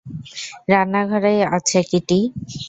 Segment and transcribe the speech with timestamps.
[0.71, 2.19] রান্নাঘরেই আছে, কিটি!